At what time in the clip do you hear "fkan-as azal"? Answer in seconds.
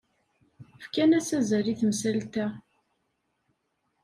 0.83-1.65